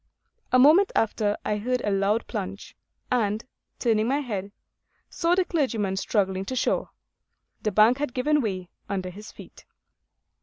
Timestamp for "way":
8.41-8.69